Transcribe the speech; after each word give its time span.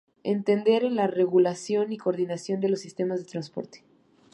Entender 0.23 0.83
en 0.83 0.95
la 0.95 1.05
regulación 1.05 1.93
y 1.93 1.99
coordinación 1.99 2.59
de 2.59 2.69
los 2.69 2.79
sistemas 2.79 3.19
de 3.19 3.25
transporte. 3.29 3.83